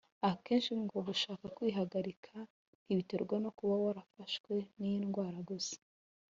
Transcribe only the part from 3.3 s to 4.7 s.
no kuba warafashwe